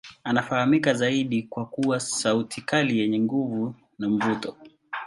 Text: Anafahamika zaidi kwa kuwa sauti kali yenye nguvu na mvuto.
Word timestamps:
Anafahamika 0.23 0.93
zaidi 0.93 1.43
kwa 1.43 1.65
kuwa 1.65 1.99
sauti 1.99 2.61
kali 2.61 2.99
yenye 2.99 3.19
nguvu 3.19 3.75
na 3.99 4.09
mvuto. 4.09 4.55